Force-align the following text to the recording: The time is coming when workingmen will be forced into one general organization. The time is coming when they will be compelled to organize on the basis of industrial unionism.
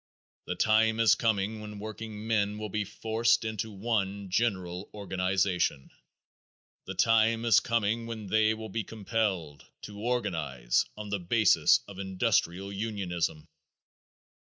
The 0.47 0.55
time 0.55 0.99
is 0.99 1.13
coming 1.13 1.61
when 1.61 1.77
workingmen 1.77 2.57
will 2.57 2.69
be 2.69 2.85
forced 2.85 3.45
into 3.45 3.71
one 3.71 4.31
general 4.31 4.89
organization. 4.95 5.91
The 6.87 6.95
time 6.95 7.45
is 7.45 7.59
coming 7.59 8.07
when 8.07 8.25
they 8.25 8.55
will 8.55 8.69
be 8.69 8.83
compelled 8.83 9.63
to 9.83 9.99
organize 9.99 10.85
on 10.97 11.09
the 11.09 11.19
basis 11.19 11.81
of 11.87 11.99
industrial 11.99 12.73
unionism. 12.73 13.47